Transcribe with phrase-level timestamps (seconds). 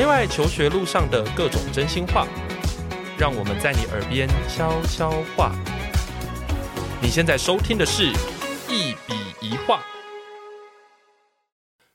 [0.00, 2.26] 内外求学路上的各种真心话，
[3.18, 5.52] 让我们在你耳边悄悄话。
[7.02, 8.10] 你现在收听的是
[8.70, 9.76] 《一笔一画》。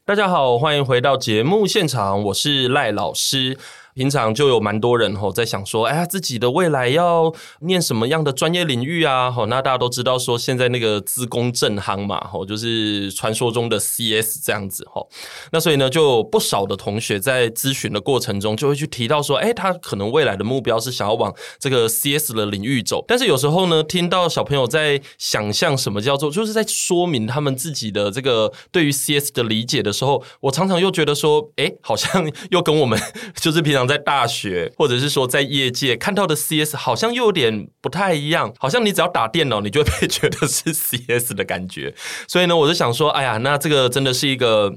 [0.05, 3.57] 大家好，欢迎回到节目现场，我是赖老师。
[3.96, 9.32] 平常就有蛮多人吼在想说，哎呀，自己的未来要念什么样的专业领域啊？
[9.32, 15.07] 吼，那大家都知道说，现在那个资工正行嘛，吼，就是传说中的 CS 这样子吼。
[15.54, 23.02] 那所以呢，就不少的同学在咨询的过程中，就会去提到说，哎，他可能未来的目标是想要往这个 CS 的领域走。
[23.07, 33.00] 但是有时候呢，听到小朋友在想象什么叫做，就是在说明他们自己的这个对于 CS 的理解的时候，我常常又觉得说，哎，好像又跟我们
[33.39, 33.84] 就是平常。
[33.88, 41.94] 在大学，或者是说在业界看到的 CS 好像又有点不太一样，好像你只要打电脑，你就会被觉得是 CS 的感觉。
[42.28, 44.75] 所以呢，我就想说，哎呀，那这个真的是一个。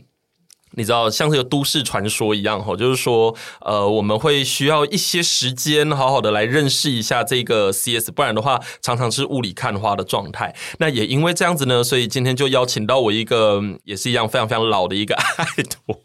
[0.73, 10.55] 你知道，像是个都市传说一样，哈，就是说，呃，我们会需要一些时间，好好的来认识一下这个 CS，不然的话，常常是雾里看花的状态。
[10.79, 16.01] 那也因为这样子呢，所以今天就邀请到我一个，也是一样非常非常老的一个爱徒，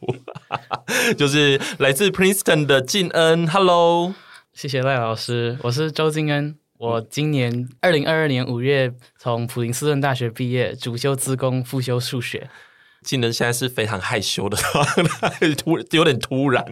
[1.17, 3.47] 就是来自 Princeton 的敬恩。
[3.47, 4.15] Hello，
[4.53, 12.49] 谢谢赖老师，我是周敬恩，我今年二零二二年五月从普林斯顿大学毕业，主修资工，副修数学。
[13.03, 14.57] 敬恩现在是非常害羞的，
[15.57, 16.63] 突有点突然，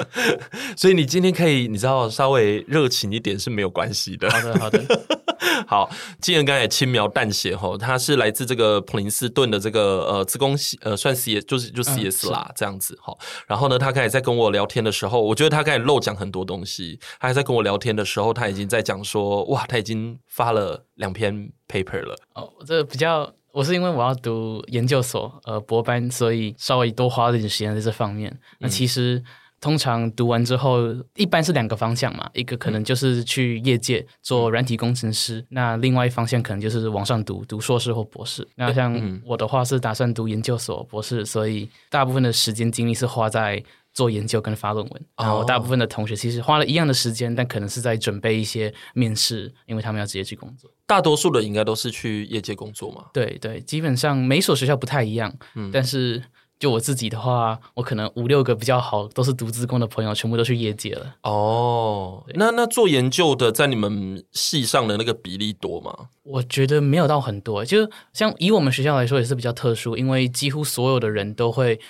[0.76, 4.30] 所以你今天可以，你知道稍微热情一点是没有关系的。
[4.30, 5.06] 好的，好的，
[5.66, 5.90] 好。
[6.20, 13.16] 敬恩刚才也轻描淡写哈，他是来自这个普林斯顿的这个呃自工系，呃算 CS 就是就 CS 啦、嗯、这样子哈。
[13.46, 16.98] 然后呢，他刚才在跟我聊天的时候，我觉得他刚才漏讲很多东西。
[17.20, 22.16] 他还在跟我聊天的时候，他已经在讲说，哇，他已经发了两篇 paper 了。
[22.34, 23.32] 哦，这个比较。
[23.56, 28.30] 我是因为我要读研究所，呃，博班，所以稍微多花了一点时间在这方面。
[28.30, 29.22] 嗯、那其实
[29.62, 38.46] 通常读完之后，一般是两个方向嘛，一个可能就是去业界做软体工程师，嗯、那另外一方向可能就是往上读，读硕士或博士。
[38.56, 43.64] 那像我的话是打算读研究所、博士，所以大部分的时间精力是花在。
[43.96, 50.70] 做研究跟发论文，然后大部分的同学其实花了一样的时间，但可能是在准备一些面试，因为他们要直接去工作。
[50.86, 53.06] 大多数的应该都是去业界工作嘛？
[53.14, 56.22] 对对，基本上每所学校不太一样，嗯，但是
[56.60, 61.14] 就我自己的话，我可能五六个比较好，都是读资工的朋友，全部都去业界了。
[61.22, 66.10] 哦，那那做研究的在你们系上的那个比例多吗？
[66.22, 71.80] 我觉得没有到很多，就像以我们学校来说也是比较特殊，因为几乎所有的人都会。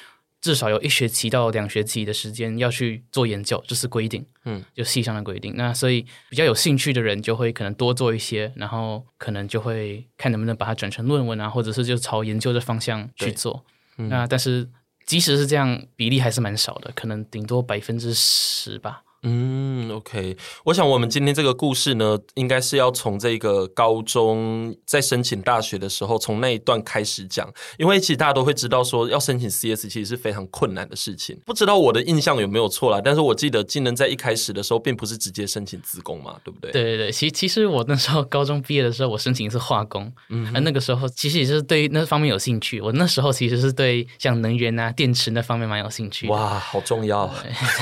[0.46, 5.52] 至少有一学期到两学期的时间要去做研究，这是规定，嗯，就系上的规定。
[5.56, 13.64] 那所以比较有兴趣的人就会可能多做一些，然后可能就会看能不能把它转成论文啊，或者是就朝研究的方向去做。
[13.98, 14.68] 嗯、那但是
[15.04, 19.02] 即使是这样，比例还是蛮少的，可能顶多百分之十吧。
[19.28, 31.36] 嗯，OK，我想我们今天这个故事呢，应该是要从这个高中在申请大学的时候，从那一段开始讲，因为其实大家都会知道说，要申请 CS 其实是非常困难的事情。
[31.44, 36.70] 不知道我的印象有没有错啦，但是我记得技能在一开始的时候，并不是直接申请自工嘛，对不对？
[36.70, 42.80] 对对对，其其实我那时候高中毕业的时候，我申请的是化工，嗯，而那个时候其实也是对那方面有兴趣。
[42.80, 46.28] 我那时候其实是对像能源啊、电池那方面蛮有兴趣。
[46.28, 47.28] 哇，好重要，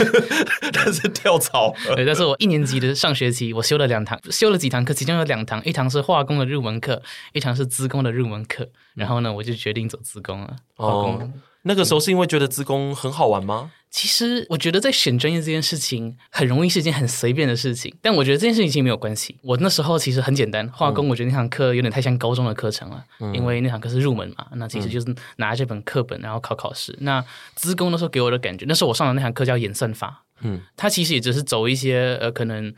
[0.73, 1.34] 但是跳。
[1.39, 7.03] 草，对，但是我一年级的上学期，我修了两堂，修了几堂课，其中有两堂，一堂是化工的入门课，
[7.33, 8.69] 一堂是资工的入门课。
[8.95, 10.57] 然后呢，我就决定走资工了。
[10.77, 11.31] 哦，
[11.63, 13.71] 那个时候是因为觉得资工很好玩吗？
[13.95, 19.37] 其实我觉得在选专业这件事情很容易是一件很随便的事情，但我觉得这件事情其实没有关系。
[19.41, 26.93] 我那时候其实很简单，化工我觉得那堂课有点太像高中的课程了，嗯、因为那堂课是入门嘛，那其实就是拿这本课本然后考考试。
[27.03, 27.25] 那
[27.55, 32.75] 资工那时候给我的感觉，那时候我上的那堂课叫演算法，嗯，它其实也只是走一些呃可能。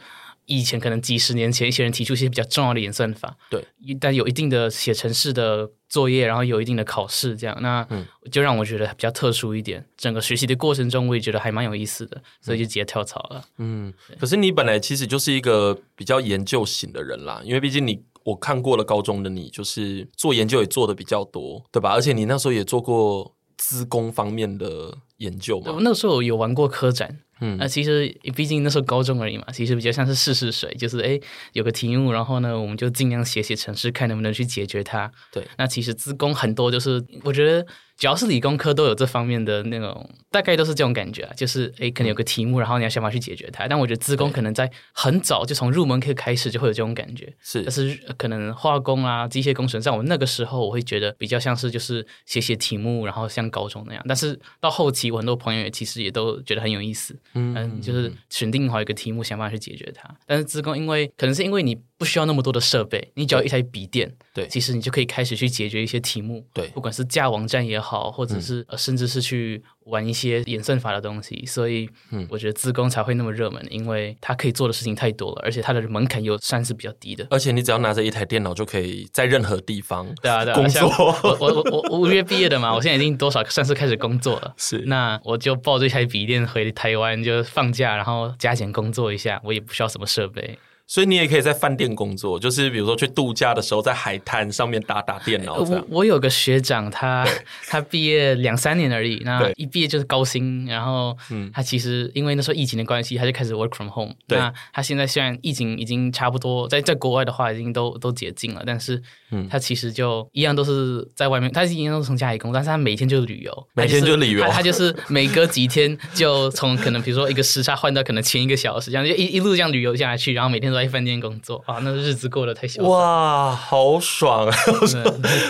[0.48, 3.66] 以前可能几十年前，一些人提出一些比较重要的演算法，对，
[3.98, 7.87] 但有一定的写程式的作业，然后有一定的考试，这样，那
[8.31, 9.87] 就让我觉得比较特殊一点。
[9.97, 13.45] 整个学习的过程中，我也觉得还蛮有意思的，所以就直接跳槽了。
[13.59, 21.93] 嗯，可是你本来其实就是一个比较研究型的人啦，因为毕竟你我看过了高中的你，就是做研究也做的比较多，对吧？
[21.93, 25.72] 而且你那时候也做过资工方面的研究嘛。
[25.72, 27.21] 我那时候有玩过科展。
[27.41, 31.21] 嗯，那其实毕竟那时候高中而已嘛，其实比较像是试试水，就是哎
[31.53, 35.10] 有个题目，然后呢我们就尽量写写程式，看能不能去解决它。
[35.33, 37.66] 对，那其实自工很多就是我觉得。
[37.97, 43.66] 只要是理工科都有这方面的那种，大概都是这种感觉啊，就是诶，可能有个题目，然后你要想办法去解决它。
[43.66, 47.63] 但我觉得资工可能在很早就从入门课开始就会有这种感觉，是。
[47.63, 54.04] 但是可能化工啊、机械工程，在我那个时候，我会觉得比较像是就是写写题目，然后像高中那样。
[54.07, 57.15] 但是到后期期，我很多朋友也其实也都觉得很有意思。
[57.34, 60.09] 嗯，嗯，就是选定好一个题目，想办法去解决它。
[60.27, 66.47] 但是资工，因为可能是因为你不需要那么多的设备，你只要一台笔电，对，其实你就可以开始去解决一些题目。
[66.53, 71.44] 对，不管是架网站也好，或者是、嗯、甚至是去玩一些演算法的东西。
[71.47, 77.27] 所以，嗯，我觉得自工才会那么热门，因为它可以做的事情太多了，而且它的门槛又算是比较低的。
[77.30, 80.88] 而且你只要拿着一台电脑，就可以在任何地方 对啊，对啊，工作。
[81.22, 84.54] 我我我我五月毕业的嘛，我现在已经多少算是开始工作了。
[84.59, 90.59] 是，那我就抱着一台笔电回台湾，就放假，然后加减工作一下，我也不需要什么设备。
[90.88, 95.56] 所以你也可以在饭店工作，就是比如说去度假的时候，在海滩上面打打电脑。
[95.56, 97.27] 我我有个学长，他
[97.66, 101.16] 他毕业两三年而已，那一毕业就是高薪，然后
[101.53, 104.15] 他其实因为那时候疫情的关系，他就开始 work from home。
[104.28, 109.03] 那他现在虽然疫情已经差不多在在国外的话已经都都解禁了，但是
[109.50, 120.76] 他其实就一样都是在外面，他一样都是从家里工作，但是他每天就是旅游，每天就旅游，他就是每隔几天就从可能比如说一个时差换到可能前一个小时，这样就一一路这样旅游下来去，然后每天都。
[120.77, 124.57] 在饭店工作啊，那日子过得太潇洒哇，好爽啊！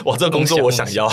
[0.06, 1.06] 哇，这个工作我想要。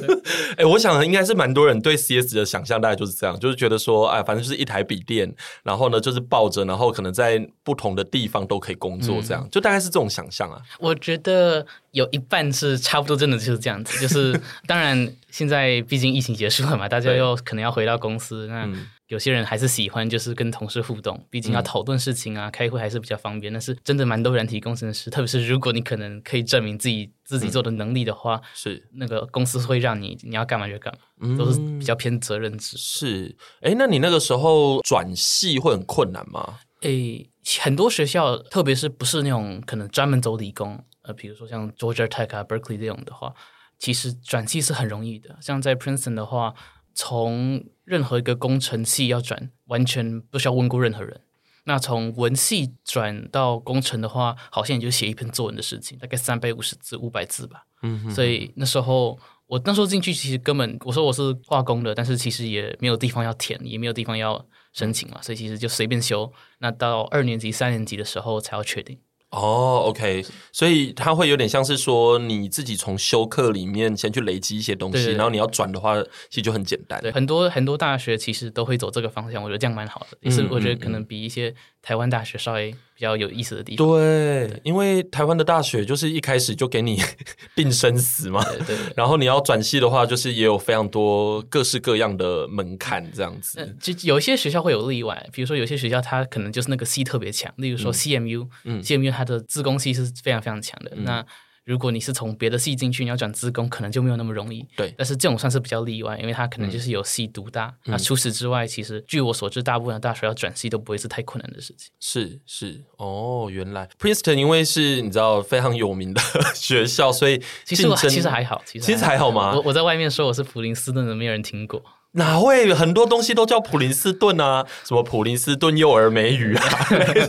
[0.56, 10.60] 哎、欸，我想应该是蛮多人对 CS 的想象，大概就是这样，就是觉得说，哎，反正就是一台笔电，然后呢，就是抱着，然后可能在不同的地方都可以工作，这样、嗯、就大概是这种想象啊。
[10.78, 14.00] 我觉得有一半是差不多，真的就是这样子。
[14.00, 18.64] 就是 当然，现在毕竟疫情结束了嘛，大家又可能要回到公司那。
[18.64, 23.52] 嗯有些人还是喜欢就是跟同事互动，毕竟要讨论事情啊、嗯，开会还是比较方便。
[23.52, 32.76] 但是真的蛮多软体工程师， 特别是如果你可能可以证明自己自己做的能力的话，是、嗯、那个公司会让你你要干嘛就干嘛、嗯，都是比较偏责任制。
[32.76, 36.58] 是，哎，那你那个时候转系会很困难吗？
[36.80, 37.30] 诶，
[37.60, 43.32] 很多学校，特别是不是那种可能专门走理工，呃，比如说像 Georgia Tech 啊、Berkeley 这种的话，
[43.78, 45.36] 其实转系是很容易的。
[45.40, 46.52] 像在 Princeton 的话。
[46.96, 51.20] 从任何一个工程系要转，完全不需要问过任何人。
[51.64, 57.66] 那从文系转到工程的话，好像也就写一篇作文的事情，大概三百五十字、五百字吧。
[57.82, 58.10] 嗯哼。
[58.10, 66.32] 所以那时候我那时候进去，其实根本我说我是化工的，但是其实也没有地方要填，也没有地方要申请嘛，所以其实就随便修。
[66.58, 68.98] 那到二年级、三年级的时候才要确定。
[69.30, 76.00] 哦、oh，OK，所以它会有点像是说你自己从修课里面先去累积一些东西，对对对，然后你要转的话，
[76.30, 77.00] 其实就很简单。
[77.02, 82.74] 对，很多很多大学其实都会走这个方向，我觉得这样蛮好的，也是我觉得可能比一些台湾大学稍微。
[82.96, 86.98] 比较有意思的地方，对，因为台湾的大学就是一开始就给你
[87.54, 93.76] 定生死嘛，对，对，对，然后你要转系的话，就是也有非常多各式各样的门槛这样子。
[93.78, 101.26] 就有一些学校会有例外，比如说有些学校它可能就是那个系特别强，例如说 CMU，嗯，CMU 它的自工系是非常非常强的，嗯、那。
[101.66, 104.64] 如果你是从别的系进去，你要转资工，可能就没有那么容易。
[104.76, 107.74] 对，但是这种算是比较例外，因为它可能就是有系独大。
[107.86, 111.90] 那、嗯、除此之外，其实据我所知，大部分的大学要转系都不会是太困难的事情。
[111.98, 116.22] 是是哦，原来 Princeton 因为是你知道非常有名的
[116.54, 119.56] 学校，所以其实我其实还好，其实其实还好吗？
[119.56, 121.82] 我我在外面说我是普林斯顿的，没有人听过。
[122.16, 124.66] 哪会很多东西都叫普林斯顿啊？
[124.84, 126.68] 什么普林斯顿幼儿美语啊？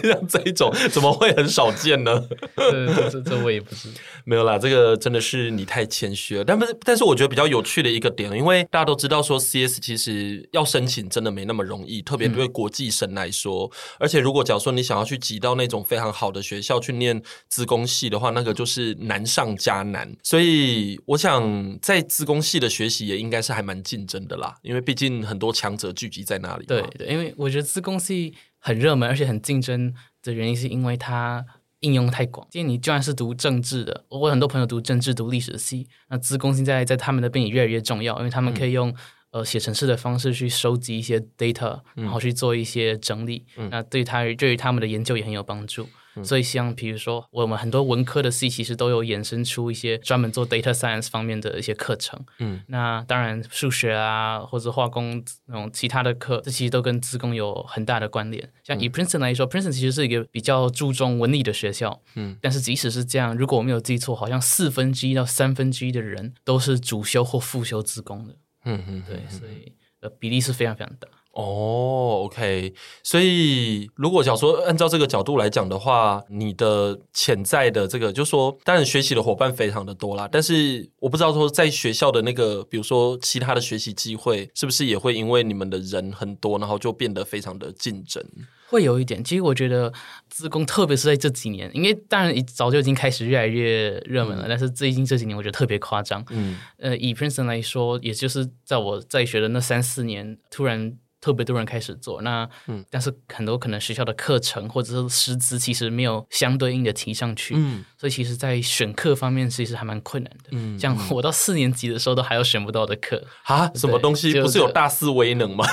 [0.02, 2.26] 像 这一种怎么会很少见呢？
[2.56, 4.00] 这这这我也不知道。
[4.24, 6.44] 没有啦，这个真的是你太谦虚了。
[6.44, 13.66] 但不是，但是我觉得比较有趣的一个点，因为大家都知道说 CS 其实要申请真的没那么容易，特别对国际生来说。
[13.66, 20.16] 嗯、而且如果假如说你想要去挤到那种非常好的学校去念资工系的话，那个就是难上加难。
[20.24, 24.77] 所以我想在资工系的学习也应该是还蛮竞争的啦，因为。
[24.82, 26.66] 毕竟很多强者聚集在那里。
[26.66, 31.46] 对对，因为我觉得资工系很热门，而且很竞争的原因是因为它
[31.82, 32.48] 应用太广。
[32.50, 38.96] 今天你就算是读政治的，我很多朋友读政治、读历史系，那资工现在在他们那边也越来越重要，因为他们可以用、嗯、
[39.32, 43.46] 呃写程式的方式去收集一些 data，然后去做一些整理。
[43.58, 45.88] 嗯、那对他对于他们的研究也很有帮助。
[46.24, 52.20] 所以像比如说，我们很多文科的系其实都有衍生出一些专门做 data science 方面的一些课程。
[52.40, 58.50] 嗯，那当然数学啊或者化工那种其他的课，这其实都跟资工有很大的关联。
[58.64, 62.02] 像以 Princeton 来说，嗯，Princeton 其实是一个比较注重文理的学校。
[62.16, 68.36] 嗯，但是即使是这样，如果我没有记错，好像四分之一到三分之一的人都是主修或副修资工的。
[68.66, 69.72] 嗯嗯，对，所以
[70.02, 71.08] 呃比例是非常非常大。
[71.38, 88.24] 哦，OK，所以如果假如说按照这个角度来讲的话，你的潜在的这个，就是说，当然学习的伙伴非常的多啦，但是我不知道说在学校的那个，比如说其他的学习机会，是不是也会因为你们的人很多，然后就变得非常的竞争？
[88.70, 89.24] 会有一点。
[89.24, 89.94] 其实我觉得
[90.32, 96.26] 自工，特别是在这几年，因为当然早就已经开始越来越热门了，嗯、但是最近这几年我觉得特别夸张。
[96.32, 100.98] 嗯，呃，以 Princeton 来说，也就是在我在学的那三四年，突然。
[101.20, 115.66] 特别多人开始做那，嗯，但是很多可能学校的课程或者是师资其实没有相对应的提上去，嗯，所以其实，在选课方面其实还蛮困难的，嗯，像我到四年级的时候都还有选不到的课啊，什么东西不是有大四威能吗？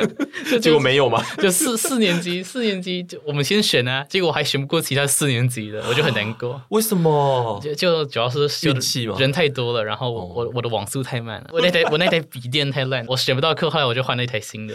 [0.60, 1.22] 结果没有吗？
[1.38, 6.60] 就四四年级，四年级就我们先选啊，结果我还选不过其他四年级的，我就很难过。
[6.70, 7.60] 为什么？
[7.62, 14.74] 就就主要是运气嘛，人太多了，然后我我我的网速太慢了，我那台我那台笔电太烂，我选不到课，后来我就换了一台新的。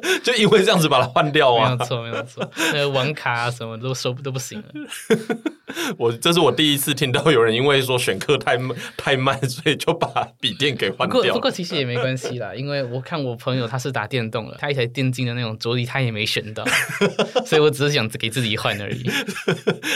[0.23, 1.75] 就因为这样子把它换掉啊？
[1.75, 2.51] 没有错，没有错。
[2.73, 4.65] 那个网卡啊，什么都收都不行了。
[5.97, 11.21] 我这是我第一次听到有人因为说选课太慢太慢， 所以就把笔电给换掉。
[11.21, 16.65] 不过不过其实也没关系啦，因为我看我朋友他是打电动了，他一台电竞的那种桌椅他也没选到，
[17.45, 19.09] 所以我只是想给自己换而已，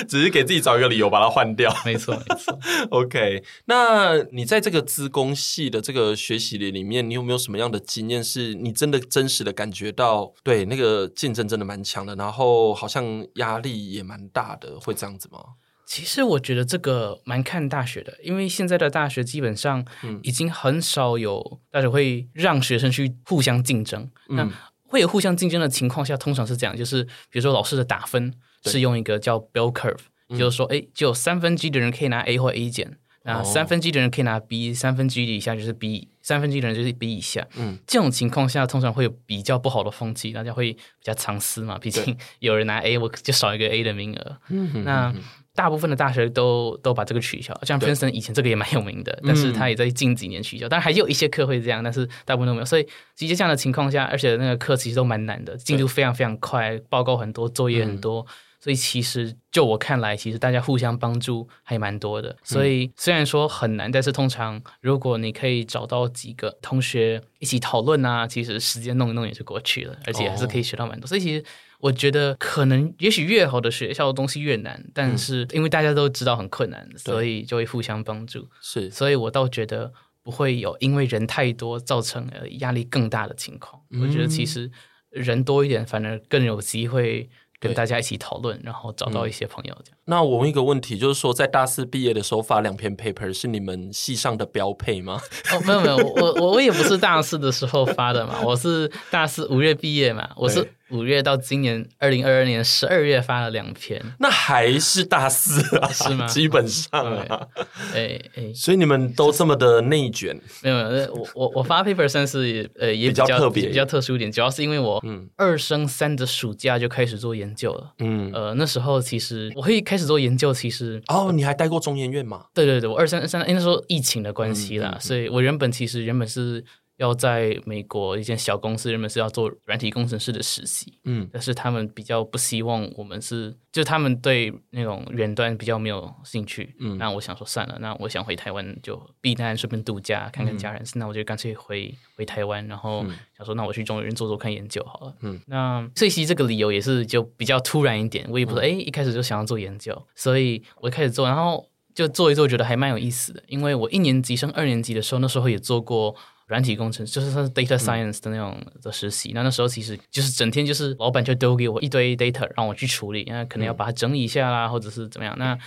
[0.07, 1.75] 只是给自己找一个理由把它换掉。
[1.86, 2.57] 没错没错。
[2.91, 10.05] OK，那你在这个资工系的这个学习里里面，你有没有什么样的经验是你真的真实的感觉到？
[10.44, 15.40] 对，那个竞争真的蛮强的，然后好像压力也蛮大的，会这样子吗？
[15.86, 19.86] 其实我觉得这个蛮看大学的，因为现在的大学基本上
[20.24, 24.10] 已经很少有大学会让学生去互相竞争。
[24.30, 24.50] 嗯、那
[24.88, 28.34] 会有互相竞争的情况下，通常是这样，就是比如说老师的打分
[28.64, 37.46] 是用一个叫 bell curve，对就是说，哎、嗯，只有三分之一的人可以拿 A 或 A 减，那三分之一的人可以拿 B，三分之一以下就是 B，三分之一的人就是 B 以下。
[37.58, 44.38] 嗯，这种情况下通常会有比较不好的风气，大家会比较藏私嘛，毕竟有人拿 A，我就少一个 A 的名额。
[44.50, 45.13] 嗯哼，那。
[45.58, 50.67] 大部分的大学都都把这个取消，像 Princeton 以前这个也蛮有名的，但是他也在近几年取消。
[50.67, 52.65] 当然、嗯、还有一些课会这样，但是大部分都没有。
[52.65, 58.20] 所以，其实这样的情况下，而且那个课其实都蛮难的，进度非常非常快，报告很多，作业很多。
[58.20, 58.27] 嗯、
[58.65, 62.36] 所以，其实就我看来，其实大家互相帮助还蛮多的。
[62.41, 71.05] 所以，虽然说很难，但是通常如果你可以找到几个同学一起讨论啊，其实时间弄一弄也就过去了，而且还是可以学到蛮多。
[71.05, 71.45] 哦、所以，其实。
[71.81, 78.48] 我觉得可能也许越好的学校的东西越难，但是因为大家都知道很困难，嗯、所以就会互相帮助。
[78.60, 79.93] 是，所以我倒觉得
[80.24, 83.79] 不会有因为人太多造成呃压力更大的情况。
[83.91, 84.72] 嗯、我觉得其实
[85.12, 87.29] 人多一点反而更有机会。
[87.65, 89.95] 跟大家一起讨论，然后找到一些朋友这样。
[90.06, 95.20] 嗯、那我问一个问题，就是说，在大四毕业的时候发两篇 paper 是你们系上的标配吗？
[95.52, 100.68] 哦，没有没有，我我我也不是大四的时候发的嘛，我是大四五月毕业嘛，我是。
[100.92, 105.90] 五月到今年二零二二年十二月发了两篇，那还是大四啊？
[105.90, 106.28] 是吗？
[106.28, 106.88] 基本上
[107.26, 107.48] 啊，
[107.96, 110.40] 哎哎，所以你们都这么的内卷？
[110.62, 115.04] 没有没有，我我我发 paper 算是呃也比较特别，比较特殊一点，主要是因为我
[115.36, 117.94] 二升三的暑假就开始做研究了。
[117.98, 122.46] 嗯，呃那时候其实我会开始做研究，其实哦，你还待过中研院吗？
[122.54, 126.64] 对对对，我二三三，那时候疫情的关系啦，所以我原本其实原本是。
[126.98, 156.16] 要在美国一间小公司，原本是要做软体工程师的实习，嗯，但是他们比较不希望我们是，就他们对那种远端比较没有兴趣，嗯，那我想说算了，那我想回台湾就避难，顺便度假，看看家人，嗯、那我就干脆回回台湾，然后想说那我去中研院做做看研究好了，嗯，那这期这个理由也是就比较突然一点，我也不是哎、嗯、一开始就想要做研究，所以我开始做，然后就做一做，觉得还蛮有意思的，因为我一年级升二年级的时候，那时候也做过。
[156.48, 165.58] 软体工程就是算是 data science 的那种的实习，嗯、那那时候其实就是整天就是老板就丢给我一堆 data 让我去处理，那可能要把它整理一下啦，嗯、或者是怎么样，那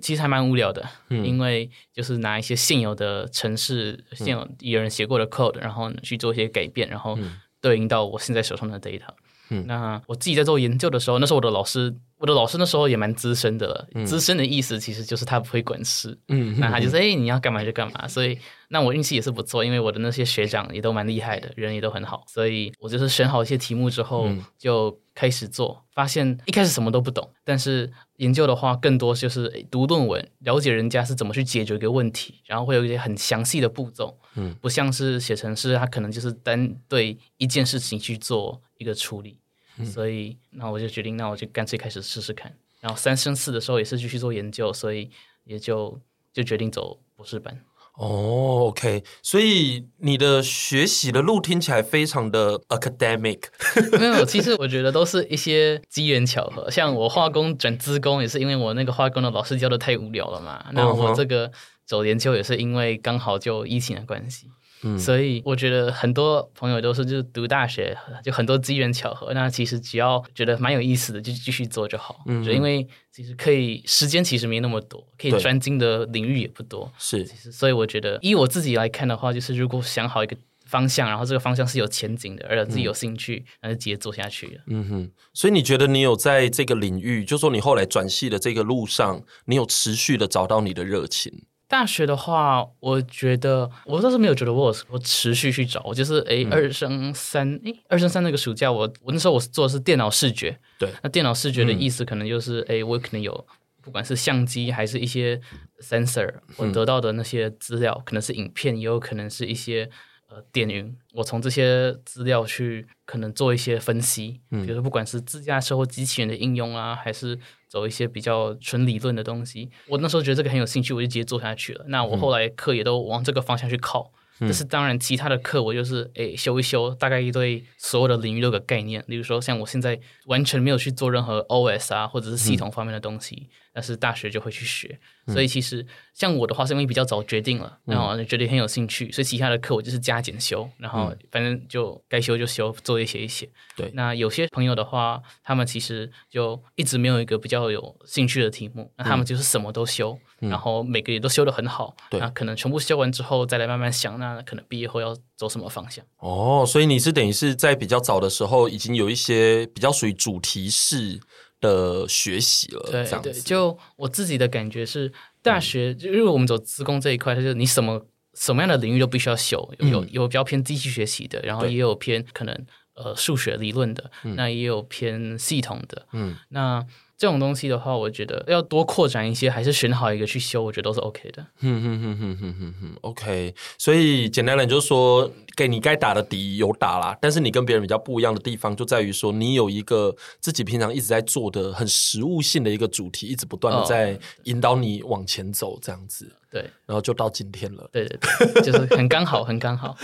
[0.00, 7.18] 其实还蛮无聊的，嗯、因为就是拿一些现有的城市，现有有人写过的 code，然后去做一些改变，然后
[7.60, 9.08] 对应到我现在手上的 data。
[9.50, 13.88] 嗯，那我自己在做研究的时候，那时候我的老师，我的老师那时候也蛮资深的了。
[13.94, 18.06] 嗯、资深的意思其实就是他不会管事，嗯，那他就是哎、欸，你要干嘛就干嘛。
[18.06, 18.38] 所以，
[18.68, 22.24] 那我运气也是不错，因为我的那些学长也都蛮厉害的，人也都很好。
[22.26, 24.28] 所以我就是选好一些题目之后
[24.58, 38.60] 就开始做，发现一开始什么都不懂，但是研究的话更多就是读论文，了解人家是怎么去解决一个问题，然后会有一些很详细的步骤，嗯，不像是写程式，他可能就是单对一件事情去做。
[38.78, 39.38] 一个处理，
[39.84, 42.56] 所以那我就决定，那我就干脆开始试试看。
[42.80, 45.10] 然后三升四的时候也是继续做研究，所以
[45.44, 46.00] 也就
[46.32, 47.60] 就决定走博士班。
[47.94, 53.42] 哦，OK，所以你的学习的路听起来非常的 academic。
[53.98, 56.70] 没有，其实我觉得都是一些机缘巧合。
[56.70, 60.64] 像我化工转资工，也是因为我那个化工的老师教的太无聊了嘛。
[60.72, 61.50] 那我这个
[61.84, 64.46] 走研究也是因为刚好就疫情的关系。
[64.82, 72.22] 嗯，所以我觉得很多朋友都是就是读大学就很多机缘巧合，那其实只要觉得蛮有意思的就继续做就好。
[72.26, 76.90] 嗯，就因为其实可以时间其实没那么多，可以专精的领域也不多。
[76.98, 80.36] 是，其实所以我觉得以我自己来看的话，就是如果想好一个。
[80.68, 84.60] 方向，然后这个方向是有前景的，而且自己有兴趣，那、嗯、就直接做下去了。
[84.66, 91.32] 嗯哼，所以你觉得你有在这个领域，就说你后来转系的这个路上，你有持续的找到你的热情？
[91.68, 103.46] 大学的话，我觉得我倒是没有觉得我我持续去找，我就是诶、嗯、二升三诶二升三那个暑假，我我那时候我做的是电脑视觉，对，那电脑视觉的意思可能就是哎、嗯、我可能有
[103.82, 105.40] 不管是相机还是一些
[105.82, 109.90] sensor，我得到的那些资料、嗯、可能是影片，也有可能是一些。
[110.28, 121.84] 呃，电云，我从这些资料去可能做一些分析，嗯，比如说不管是自驾车或机器人的应用啊，还是走一些比较纯理论的东西，我那时候觉得这个很有兴趣，我就直接做下去了。
[121.88, 124.12] 那我后来课也都往这个方向去靠。
[124.40, 129.02] 但是当然，其他的课我就是诶、欸、修一修，大概一对所有的领域都有个概念。
[129.08, 134.98] 例如说，像我现在完全没有去做任何 OS 啊，或者是系统方面的东西，嗯、但是大学就会去学。
[135.26, 143.46] 所以其实像我的话，是因为比较早决定了，然后觉得很有兴趣，所以其他的课我就是加减修，然后反正就该修就修，作业写一写。
[143.76, 151.94] 对，那有些朋友的话，他们其实就一直没有一个比较有兴趣的题目，那他们就是什么都修，然后每个也都修得很好。
[152.08, 156.02] 对，那可能全部修完之后，再来慢慢想，那可能毕业后要走什么方向。
[156.16, 161.20] 哦，所以你是等于是在比较早的时候，已经有一些比较属于主题式
[161.60, 165.12] 的学习了，对对，就我自己的感觉是，
[165.42, 176.86] 大学就因为我们走资工这一块，它就是你什么什么样的领域都必须要修，有有有比较偏机器学习的，然后也有偏可能呃数学理论的，那也有偏系统的，嗯，那。
[177.18, 181.44] 这种东西的话，我觉得要多扩展一些，还是选好一个去修，我觉得都是 OK 的。
[181.60, 183.52] 嗯嗯嗯嗯嗯嗯嗯，OK。
[183.76, 196.32] 所以简单来就是说，给你该打的底有打啦，但是你跟别人比较不一样的地方，就在于说你有一个自己平常一直在做的很实务性的一个主题，一直不断的在引导你往前走，这样子。
[196.52, 197.90] 对，然后就到今天了。
[197.92, 198.16] 对对
[198.54, 199.96] 对，就是很刚好，很刚好。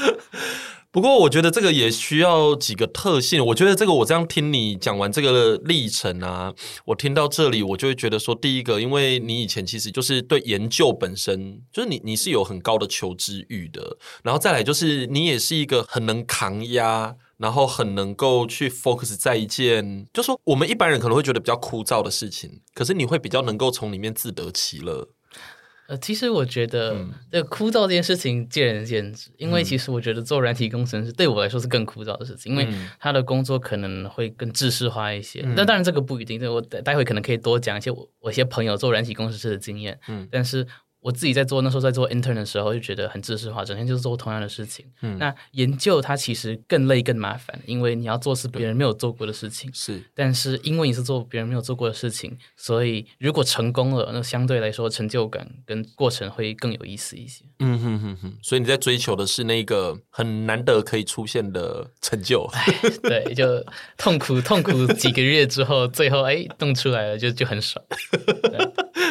[0.95, 3.45] 不过我觉得这个也需要几个特性。
[3.47, 6.55] 我觉得这个我这样听你讲完这个历程啊，
[6.85, 13.97] 我听到这里，我就会觉得说，第一个，因为你以前其实就是对研究本身，就是你你是有很高的求知欲的。
[14.23, 25.09] 然后再来就是你也是一个很能抗压，然后很能够去 focus 在一件，就说我们一般人可能会觉得比较枯燥的事情，可是你会比较能够从里面自得其乐。
[25.87, 26.97] 呃，其实我觉得
[27.31, 32.67] 这个枯燥这件事情见仁见智，嗯、因为其实我觉得做软体工程师对我来说是更枯燥的事情，因为
[32.99, 35.43] 他的工作可能会更知识化一些。
[35.55, 39.99] 那、嗯、当然这个不一定，我待会可能可以多讲一些我我一些朋友做软体工程师的经验。
[40.09, 40.67] 嗯，但是。
[41.05, 44.87] 我自己在做那时候在做 intern 的时候，就觉得很知识化，整天就是做同样的事情。
[45.03, 49.71] 嗯，那研究它其实更累更麻烦，因为你要做是别人没有做过的事情。
[49.75, 57.45] 是，但是因为你是做别人没有做过的事情，所以如果成功了，那相对来说成就感跟过程会更有意思一些。
[57.59, 62.49] 嗯哼哼哼，所以你在追求的是那个很难得可以出现的成就。
[63.03, 63.63] 对，就
[63.99, 67.85] 痛苦痛苦几个月之后，最后哎弄出来了，就就很爽。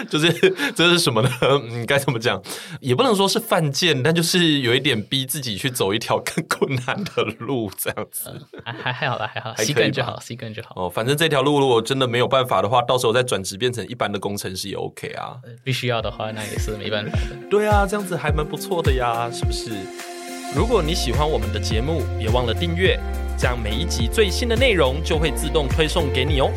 [0.10, 0.32] 就是
[0.76, 1.30] 这是什么呢？
[1.42, 2.42] 嗯，该怎么讲？
[2.80, 8.30] 也不能说是犯贱，但就是有一点逼自己去走一条 更困难的路，这样子。
[8.64, 10.74] 还还还好啦，还好，习惯就好，习惯就好。
[10.76, 15.38] 哦，反正这条路如果真的没有办法的话，到时候再转职变成一般的工程师也 OK 啊。
[15.64, 17.36] 必须要的话，那也是没办法的。
[17.50, 19.72] 对啊，这样子还蛮不错的呀，是不是？
[20.56, 23.00] 如果你喜欢我们的节目，别忘了订阅，
[23.38, 26.52] 这样每一集最新的内容就会自动推送给你哦。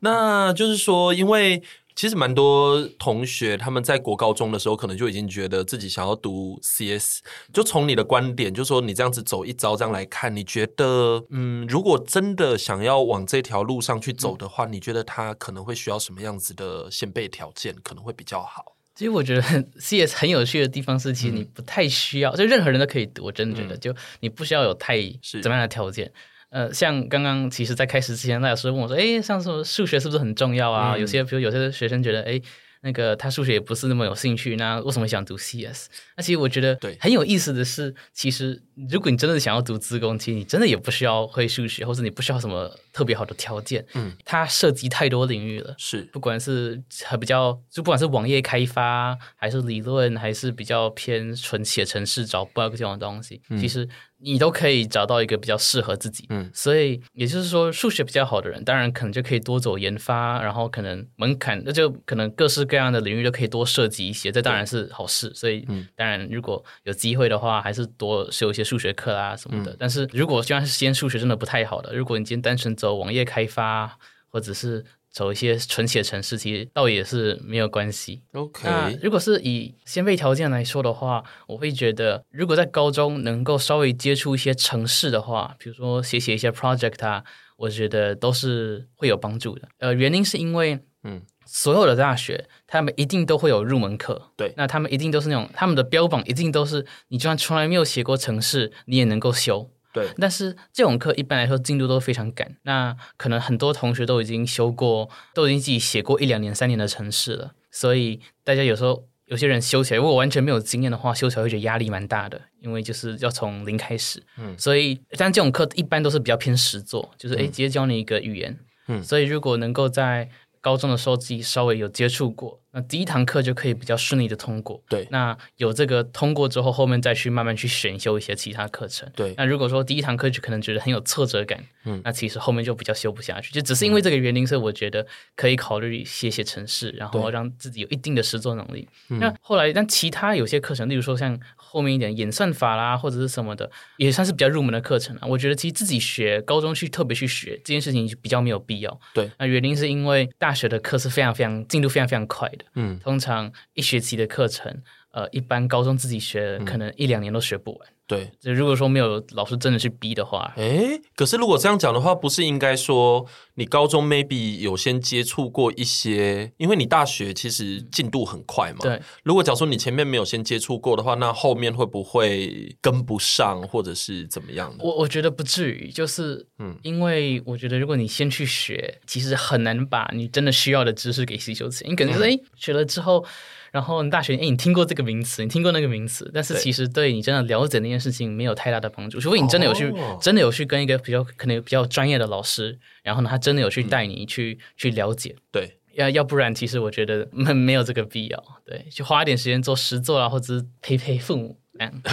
[0.00, 1.62] 那就是说，因为
[1.94, 7.20] 其实蛮多同学他们在国高中的时候，可能就已经觉得自己想要读 CS。
[7.52, 18.76] 就从你的观点，就是说你这样子走一遭这样来看，你觉得，嗯，如果真的想要往这条路上去走的话，嗯、你觉得他可能会需要什么样子的先备条件，可能会比较好？
[18.94, 19.42] 其实我觉得
[19.78, 23.24] CS 很有趣的地方是，其实你不太需要，嗯、就任何人都可以读。
[23.24, 24.96] 我真的觉得，就你不需要有太
[25.42, 26.10] 怎么样的条件。
[26.50, 32.40] 呃，像刚刚其实，在开始之前，那老师问我说：“哎，像什么数学是不是很重要啊？”嗯、有些，比如有些学生觉得，哎。
[32.82, 35.88] 那个他数学也不是那么有兴趣，那为什么想读 CS？
[36.16, 38.58] 那其实我觉得很有意思的是，其实
[38.88, 43.84] 如果你真的想要读资工，其实你真的也不需要会数学，或者你不需要什么特别好的条件。
[43.92, 53.86] 嗯，它涉及太多领域了，是不管是还比较就不管是网页开发，还是理论，还是比较偏纯写程式找 bug 这种东西，嗯、其实
[54.22, 56.26] 你都可以找到一个比较适合自己。
[56.28, 65.32] 嗯，所以也就是说，数学比较好的人，当然可能就可以多走研发，然后可能门槛那就可能各式各样的领域都可以多涉及一些，这当然是好事。
[65.34, 69.72] 所以，当然如果有机会的话，还是多修一些数学课啊什么的。
[69.72, 78.22] 嗯、但是如果就算是先数学真的不太好的，如果你今天单纯走网页开发，或者是走一些纯写程式，其实倒也是没有关系。
[78.32, 87.24] OK，那如果是以先辈条件来说的话，我会觉得，如果在高中能够稍微接触一些程式的话，比如说写写一些 project 啊，
[87.56, 89.68] 我觉得都是会有帮助的。
[89.78, 99.70] 呃，原因是因为，嗯，所有的大学他们一定都会有入门课，对，那他们一定都是那种他们的标榜一定都是，你就算从来没有写过程式，你也能够修。
[99.92, 114.22] 对，但是这种课一般来说进度都非常赶，那可能很多同学都已经修过，都已经自己写过一两年、三年的程式了，所以大家有时候有些人修起来，如果完全没有经验的话，修起来会觉得压力蛮大的，因为就是要从零开始。
[114.38, 118.58] 嗯，所以但这种课一般都是比较偏实作，就是诶直接教你一个语言。
[118.86, 120.28] 嗯，所以如果能够在
[120.60, 122.59] 高中的时候自己稍微有接触过。
[122.72, 124.82] 那第一堂课就可以比较顺利的通过。
[124.88, 129.10] 对，那有这个通过之后，后面再去慢慢去选修一些其他课程。
[129.16, 133.52] 对，那如果说第一堂课就可能觉得很有挫折感，嗯，那其实后面就比较修不下去。
[133.52, 138.88] 就只是因为这个原因，所以我觉得可以考虑写写程式，然后让自己有一定的实作能力。
[139.08, 145.26] 那后来，但其他有些课程，例如说像后面一点演算法啦，或者是什么的，也算是比较入门的课程啊。
[145.26, 149.00] 我觉得其实自己学，高中去特别去学这件事情就比较没有必要。
[149.12, 152.66] 对，那原因是因为大学的课是非常非常进度非常非常快的。
[152.74, 153.52] 嗯，通常。
[153.74, 157.88] 一学期的课程，呃，一般高中自己学，可能一两年都学不完。
[158.10, 168.78] 对，就如果说没有老师真的去逼的话，诶，可是如果这样讲的话，不是应该说你高中 maybe 有先接触过一些，因为你大学其实进度很快嘛。
[168.80, 174.84] 对，如果假如说你前面没有先接触过的话，那后面会不会跟不上，或者是怎么样的？
[174.84, 181.90] 我我觉得不至于，就是嗯，因为我觉得如果你先去学，其实很难把你真的需要的知识给吸收起来。
[181.90, 183.24] 你可能说，诶、嗯，学了之后。
[183.72, 189.20] 然后你大学，哎，你听过这个名词，你听过那个名词，但是其实对你真的了解那件事情没有太大的帮助。
[189.20, 195.36] 除非你真的有去，哦、真的有去跟一个比较可能比较专业的老师，然后呢，他真的有去带你去、嗯、去了解。
[195.52, 198.42] 对，要要不然，其实我觉得没没有这个必要。
[198.64, 202.02] 对，去花一点时间做实作啊，或者是陪陪父母嗯。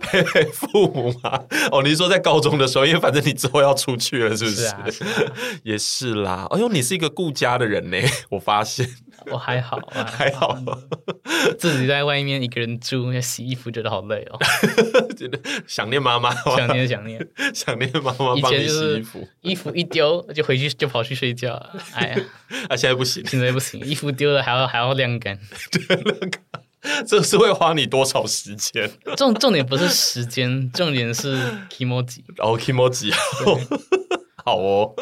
[0.00, 1.44] 陪陪父母嘛？
[1.72, 4.56] 哦，你是说在高中的时候，因为反正你之后要出去了，是不是？
[4.56, 5.32] 是啊，是啊，
[5.64, 6.46] 也是啦。
[6.50, 7.98] 哎呦，你是一个顾家的人呢，
[8.30, 8.88] 我发现。
[9.30, 10.56] 我还好，啊还好，
[11.58, 14.38] 自己在外面一个人住，要洗衣服觉得好累哦。
[15.16, 21.54] 觉得想念妈妈，想念想念 想念妈妈以前洗衣服，衣服一丢就回去就跑去睡觉。
[21.94, 22.16] 哎呀，
[22.68, 25.38] 啊，现在不行，现在不行，衣服丢了还要还要晾干。
[25.70, 26.40] 对，晾干。
[27.04, 28.88] 这是会花你多少时间？
[29.16, 31.36] 重重点不是时间，重点是
[31.68, 32.20] kimoji。
[32.38, 33.12] 哦，kimoji，
[34.46, 34.94] 好哦，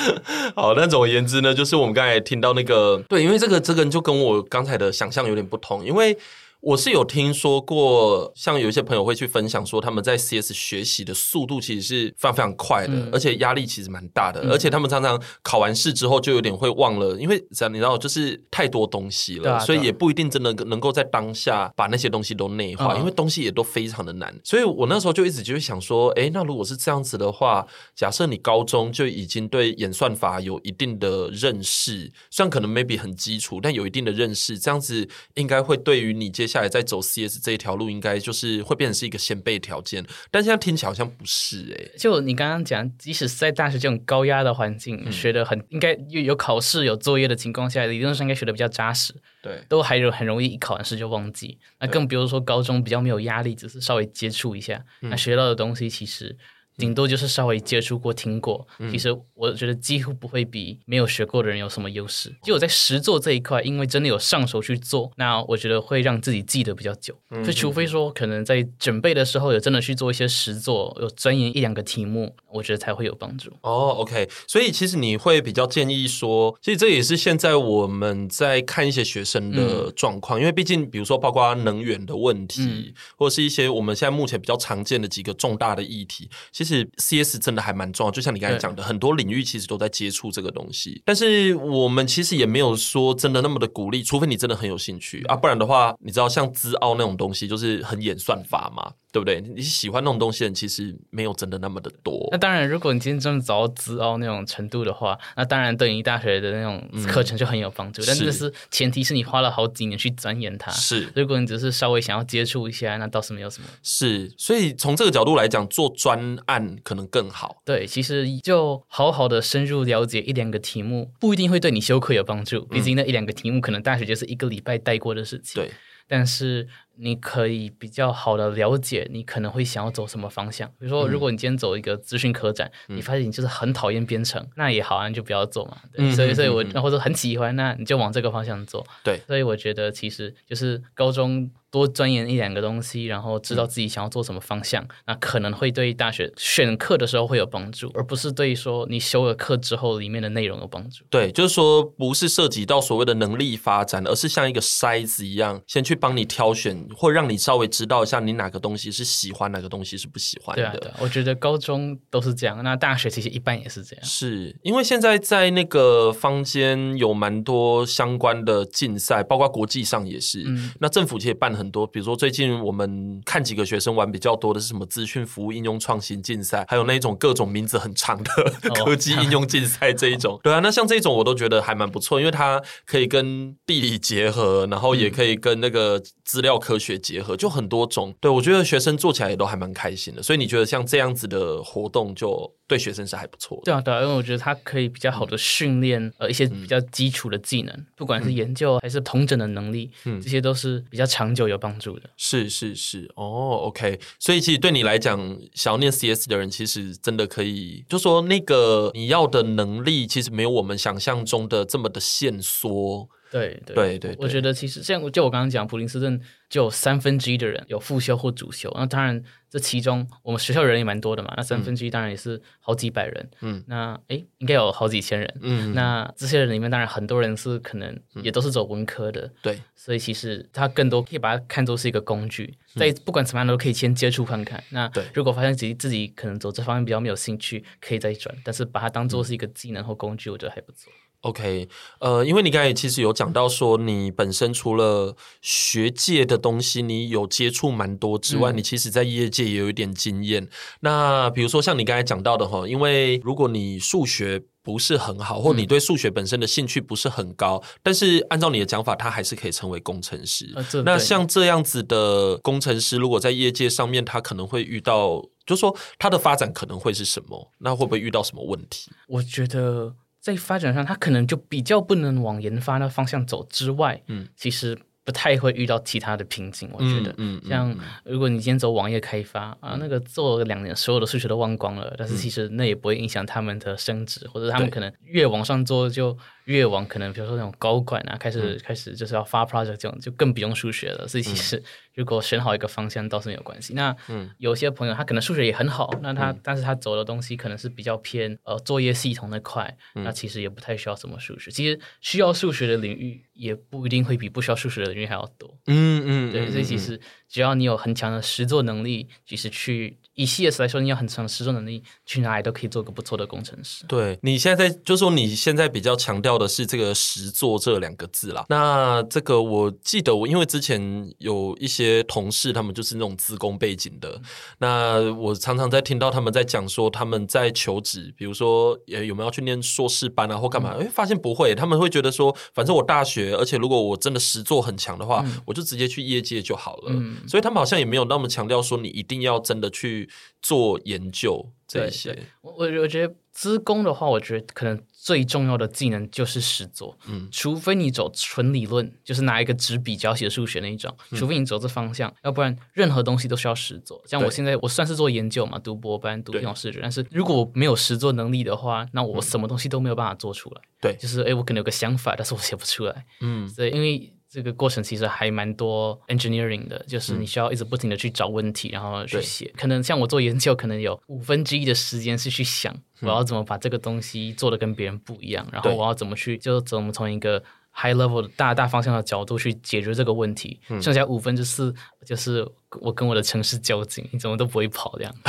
[0.54, 0.74] 好。
[0.74, 6.18] 那总而言之呢，就是我们刚才听到那个，对，因为这个这个就跟我刚才的想象有点不同，因为。
[6.60, 24.34] 我是有听说过，像有一些朋友会去分享说，他们在 CS 学习的速度其实是非常非常快的，嗯、而且压力其实蛮大的，嗯、而且他们常常考完试之后就有点会忘了，因为这样你知道，就是太多东西了，啊、所以也不一定真的能够在当下把那些东西都内化，嗯、因为东西也都非常的难。
[24.42, 41.92] 所以我那时候就一直就会想说，诶，那如果是这样子的话，假设你高中就已经对演算法有一定的认识，虽然可能 maybe 很基础，但有一定的认识，这样子应该会对于你接下来再走 CS 这一条路，应该就是会变成是一个先备条件，但现在听起来好像不是诶、欸。
[41.96, 49.14] 就你刚刚讲，即使是在大学这种高压的环境，嗯、学的很应该又有考试有作业的情况下，理论上应该学的比较扎实。
[49.42, 51.58] 对，都还有很容易一考完试就忘记。
[51.78, 56.36] 那更比如说高中比较没有压力，只是稍微接触一下，嗯、那学到的东西其实。
[56.78, 62.32] 顶多就是稍微接触过、听过，其实我觉得几乎不会比没有学过的人有什么优势。
[62.44, 67.18] 就我在实做这一块，因为真的有上手去做，那我觉得会让自己记得比较久。
[67.44, 73.50] 就除非说可能在准备的时候有真的去做一些实做，有钻研一两个题目，我觉得才会有帮助。
[73.62, 86.67] 哦，OK，所以其实你会比较建议说，其实这也是现在我们在看一些学生的状况，嗯、因为毕竟比如说包括能源的问题，嗯、或者是一些我们现在目前比较常见的几个重大的议题，其实。
[86.68, 91.00] 是 CS 真的还蛮重要，就像你刚才讲的，很多领域其实都在接触这个东西。
[91.04, 98.92] 但是我们其实也没有说真的那么的鼓励，除非你真的很有兴趣啊，不然的话，你知道像资奥那种东西，就是很演算法嘛。
[99.10, 99.40] 对不对？
[99.40, 102.28] 你喜欢那种东西的人，其实没有真的那么的多。
[102.30, 108.02] 那当然，如果你今天真的找到资奥那种程度的话，那当然对你大学的那种课程就很有帮助。
[108.02, 110.70] 嗯、但这是前提是你花了好几年去钻研它。
[110.70, 113.68] 是，如果你只是稍微想要接触一下，那倒是没有什么。
[113.82, 117.62] 是，所以从这个角度来讲，做专案可能更好。
[117.64, 122.64] 对，其实就好好的深入了解一两个题目，不一定会对你修课有帮助。
[122.66, 125.62] 毕竟那一两个题目，可能大学就是一个礼拜带过的事情。
[125.62, 125.70] 对，
[126.08, 126.66] 但是。
[127.00, 130.68] 你可以比较好的了解你可能会想要走什么方向。
[130.80, 135.78] 比如说，如果你今天走一个资讯科展，嗯、你发现你就是很讨厌编程，嗯、那也好啊，你就不要做嘛。
[135.92, 138.84] 对嗯、所以，所以我或者很喜欢，那你就往这个方向做。
[139.04, 141.48] 对，所以我觉得其实就是高中。
[141.70, 151.04] 多钻研一两个东西，然后知道自己想要做什么方向，嗯、那可能会对大学选课的时候会有帮助，而不是对说你修了课之后里面的内容有帮助。
[151.10, 160.62] 对，就是说不是涉及到所谓的能力发展，而是像一个筛子一样，先去帮你挑选，或让你稍微知道一下你哪个东西是喜欢，哪个东西是不喜欢的。
[160.62, 164.04] 对啊，对啊，我觉得高中都是这样，那大学其实一般也是这样。
[164.04, 170.44] 是因为现在在那个坊间有蛮多相关的竞赛，包括国际上也是。
[170.46, 172.48] 嗯，那政府其实也办很多，比如说最近。
[172.68, 178.30] 我们看几个学生玩比较多的是什么资讯服务应用创新竞赛，还有那种各种名字很长的
[178.74, 180.34] 科技应用竞赛这一种。
[180.34, 188.14] 哦、 对啊，那像这种我都觉得还蛮不错，因为它可以跟地理结合，然后也可以跟那个资料科学结合，就很多种。
[188.20, 190.22] 对，我觉得学生做起来也都还蛮开心的。
[190.22, 193.62] 所以你觉得像这样子的活动，就对学生是还不错的。
[193.64, 202.10] 对啊，对啊，因为我觉得它可以比较好的训练呃一些比较基础的技能，嗯、不管是研究还是同整的能力，嗯，这些都是比较长久有帮助的。
[202.16, 205.18] 是是是，哦，OK，所以其实对你来讲，
[205.54, 213.08] 想要念 CS 的人，其实真的可以，就说那个你要的能力，其实没有我们想象中的这么的限缩。
[213.30, 240.92] 对对对对，我觉得其实像就我刚刚讲，普林斯顿就有三分之一的人有副修或主修，那当然这其中我们学校人也蛮多的嘛，那三分之一当然也是好几百人，嗯，那哎应该有好几千人，嗯，那这些人里面当然很多人是可能也都是走文科的，对，所以其实他更多可以把它看作是一个工具，在不管怎么样都可以先接触看看，那如果发现自己自己可能走这方面比较没有兴趣，可以再转，但是把它当做是一个技能或工具，我觉得还不错。
[241.22, 250.48] OK，呃，因为你刚才其实有讲到说，你本身除了学界的东西，你有接触蛮多之外，嗯、你其实在业界也有一点经验。
[250.80, 260.48] 那比如说像你刚才讲到的哈，因为如果你数学不是很好，或你对数学本身的兴趣不是很高，嗯、但是按照你的讲法，他还是可以成为工程师。
[260.54, 267.50] 呃、那像这样子的工程师，如果在业界上面，他可能会遇到，就是说他的发展可能会是什么？
[267.58, 268.92] 那会不会遇到什么问题？
[269.08, 269.96] 我觉得。
[270.28, 276.68] 在发展上，他可能就比较不能往研发那方向走之外，嗯，其实不太会遇到其他的瓶颈。
[276.74, 286.14] 我觉得，嗯，像如果你今天走网页开发啊，那个做了两年，所有的数学都忘光了，但是其实那也不会影响他们的升职，或者他们可能越往上做就
[286.48, 291.06] 越往可能，比如说那种高管啊，开始开始就是要发 project 这种，就更不用数学了。
[291.06, 291.62] 所以其实。
[291.94, 293.74] 如果选好一个方向倒是没有关系。
[293.74, 293.92] 那
[294.36, 301.50] 有些朋友他可能数学也很好，那他但是他走的东西可能是比较偏呃作业系统那块，那其实也不太需要什么数学。
[301.50, 305.58] 其实需要数学的领域也不一定会比不需要数学的领域还要多。
[305.66, 309.98] 嗯嗯，对，所以其实只要你有很强的实作能力，其实去。
[310.18, 313.84] 以 CS 来说，你有很强的实作能力，去哪里都可以做个不错的工程师。
[313.86, 318.44] 对，你现在在，就是说你现在比较强调的是这个“实作”这两个字啦。
[318.48, 324.20] 那这个我记得，我因为之前有一些同事，他们就是那种资工背景的，
[324.58, 330.70] 那我常常在听到他们在讲说他们在求职，比如说有有没有要去念硕士班啊，或干嘛？
[330.70, 336.86] 哎、嗯，发现不会，他们会觉得说，反正我大学，而且如果我真的实作很强的话，嗯、我就直接去业界就好了。
[336.88, 340.07] 嗯、所以他们好像也没有那么强调说，你一定要真的去。
[340.40, 346.98] 做研究这些，我我我觉得资工的话，我觉得可能最重要的技能就是实做。
[347.06, 354.02] 嗯，除非你走纯理论，就是拿一个纸笔教写数学那一种，除非你走这方向，嗯、要不然任何东西都需要实做。
[354.06, 360.62] 像我现在我算是做研究嘛，读博班读这种视觉，但是如果我没有实做能力的话，那我什么东西都没有办法做出来。
[360.80, 363.04] 对，就是哎，我可能有个想法，但是我写不出来。
[363.20, 364.12] 嗯，所以因为。
[364.30, 369.50] 这个过程其实还蛮多 engineering 的，就是你需要一直不停的去找问题，嗯、然后去写。
[369.56, 380.60] 可能像我做研究，可能有五分之一的时间是去想我要怎么把这个东西做的跟别人不一样，嗯、然后我要怎么去，就怎么从一个 high level 的大大方向的角度去解决这个问题。
[380.68, 382.46] 嗯、剩下五分之四就是
[382.82, 385.14] 我跟我的程式较劲，你怎么都不会跑这样。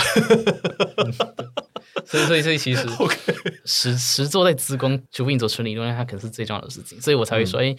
[2.06, 2.88] 所以，所以，所以，其实
[3.66, 7.78] 实实作在资工，除非你做纯理论，它可能是最重要的事情，所以我才会说，哎、嗯。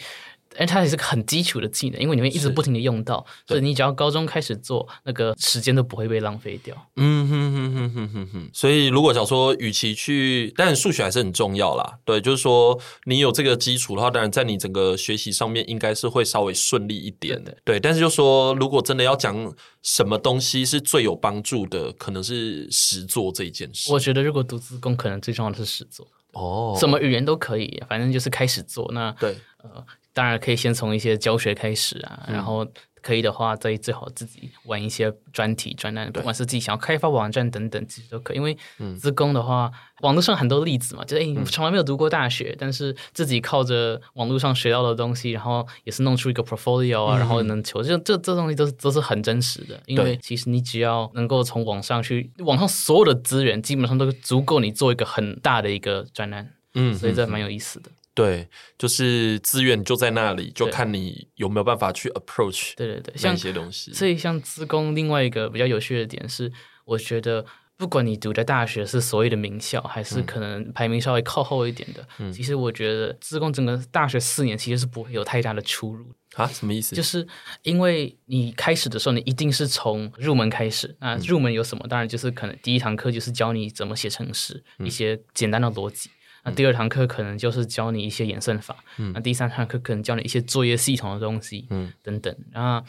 [0.58, 6.76] 而它也是个很基础的技能，因为你会一直不停的用到，所以你只要高中开始做，那个时间都不会被浪费掉。
[6.96, 8.50] 嗯哼哼哼哼哼哼。
[8.52, 11.98] 所以如果想说，与其去，当然数学还是很重要啦。
[12.04, 17.56] 对，就是说你有这个基础的话，当然在你整个学习上面应该是会稍微顺利一点的。
[17.64, 23.92] 对，但是就说如果真的要讲什么东西是最有帮助的，可能是实做这一件事。
[23.92, 26.06] 我觉得如果读自工，可能最重要的是实做。
[26.32, 28.90] 哦，什么语言都可以，反正就是开始做。
[28.92, 29.84] 那对，呃。
[30.12, 32.66] 当然可以先从一些教学开始啊，嗯、然后
[33.02, 38.36] 可以的话，再最好自己玩一些专题专栏，不管是自己想要开发网站等等，其实都可以。
[38.36, 38.54] 因为
[38.98, 49.80] 自工的话，嗯、网络上很多例子嘛，就是哎，你从来没有读过大学，嗯、但是自己靠着网络上学到的东西，然后也是弄出一个 portfolio 啊，嗯、然后能求，这这这东西都是都是很真实的。
[49.86, 57.90] 因为其实你只要能够从网上去，网上所有的资源基本上都足够你做一个很大的一个专栏，嗯，所以这蛮有意思的。
[58.12, 62.74] 对，就是资源就在那里，就看你有没有办法去 approach。
[62.76, 63.92] 对对对，像一些东西。
[63.92, 66.52] 所以像资工，另外一个比较有趣的点是，
[66.84, 67.46] 我觉得
[67.76, 76.46] 不管你读的大学是所谓的名校，还是可能排名稍微靠后一点的，嗯、其实我觉得资工整个大学四年其实是不会有太大的出入啊。
[76.48, 76.94] 什么意思？
[76.94, 77.26] 就是
[77.62, 80.94] 因为你开始的时候，你一定是从入门开始。
[81.00, 81.86] 那入门有什么？
[81.88, 86.10] 当然就是可能第一堂课就是教你怎么写程式，嗯、一些简单的逻辑。
[86.44, 92.34] 那第二堂课可能就是教你一些演算法，嗯、那第三堂课可能教你一些作业系统的东西，嗯，等等。
[92.52, 92.82] 那